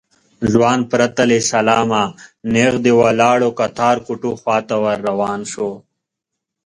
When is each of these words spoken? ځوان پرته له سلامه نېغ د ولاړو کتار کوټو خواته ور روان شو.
ځوان 0.53 0.79
پرته 0.91 1.21
له 1.29 1.37
سلامه 1.51 2.03
نېغ 2.53 2.73
د 2.85 2.87
ولاړو 2.99 3.49
کتار 3.59 3.95
کوټو 4.05 4.31
خواته 4.41 4.75
ور 4.83 4.97
روان 5.09 5.39
شو. 5.51 5.71